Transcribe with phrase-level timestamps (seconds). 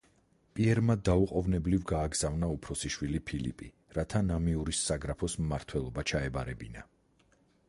[0.59, 3.69] პიერმა დაუყოვნებლივ გააგზავნა უფროსი შვილი ფილიპი
[3.99, 6.89] რათა ნამიურის საგრაფოს მმართველობა ჩაებარებინა.